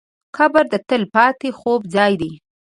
قبر 0.37 0.63
د 0.73 0.75
تل 0.87 1.03
پاتې 1.15 1.49
خوب 1.59 1.81
ځای 1.95 2.13
دی. 2.21 2.31